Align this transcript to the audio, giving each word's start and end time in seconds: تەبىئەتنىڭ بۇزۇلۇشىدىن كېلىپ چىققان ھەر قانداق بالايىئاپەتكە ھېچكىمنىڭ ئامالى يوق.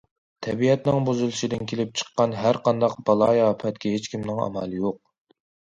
تەبىئەتنىڭ 0.45 1.05
بۇزۇلۇشىدىن 1.09 1.69
كېلىپ 1.73 1.93
چىققان 2.01 2.33
ھەر 2.41 2.59
قانداق 2.69 2.97
بالايىئاپەتكە 3.11 3.95
ھېچكىمنىڭ 3.99 4.45
ئامالى 4.49 4.83
يوق. 4.85 5.01